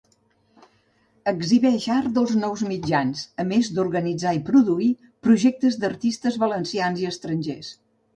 Exhibeix 1.31 1.83
art 1.95 2.15
dels 2.15 2.31
nous 2.39 2.63
mitjans, 2.71 3.21
a 3.43 3.45
més 3.49 3.69
d'organitzar 3.75 4.33
i 4.39 4.41
produir 4.47 4.87
projectes 5.27 5.77
d'artistes 5.85 6.41
valencians 6.45 7.03
i 7.05 7.07
estrangers. 7.13 7.71